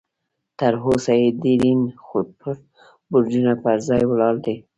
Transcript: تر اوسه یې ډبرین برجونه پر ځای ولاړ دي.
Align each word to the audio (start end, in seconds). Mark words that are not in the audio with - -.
تر 0.59 0.73
اوسه 0.87 1.11
یې 1.21 1.27
ډبرین 1.41 1.81
برجونه 3.11 3.53
پر 3.63 3.77
ځای 3.87 4.03
ولاړ 4.07 4.35
دي. 4.45 4.55